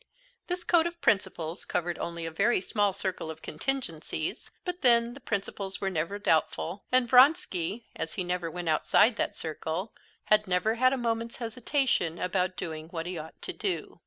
[0.47, 5.19] This code of principles covered only a very small circle of contingencies, but then the
[5.19, 9.93] principles were never doubtful, and Vronsky, as he never went outside that circle,
[10.23, 13.99] had never had a moment's hesitation about doing what he ought to do.